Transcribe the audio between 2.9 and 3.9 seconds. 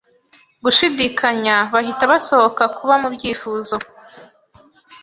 mubyifuzo